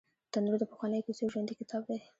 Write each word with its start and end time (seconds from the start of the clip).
تنور 0.31 0.57
د 0.59 0.63
پخوانیو 0.71 1.05
کیسو 1.07 1.31
ژوندي 1.33 1.53
کتاب 1.61 1.81
دی 1.89 1.99